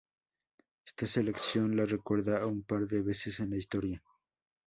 [0.83, 4.01] Esta lección la recuerda un par de veces en la historia.